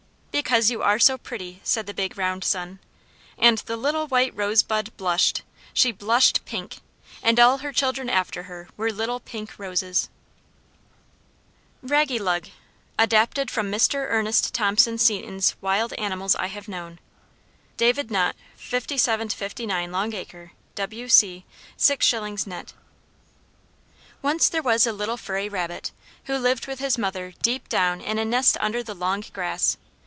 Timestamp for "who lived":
26.23-26.67